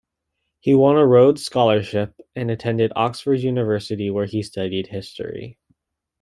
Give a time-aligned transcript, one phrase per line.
[0.59, 5.59] He won a Rhodes Scholarship and attended Oxford University where he studied history.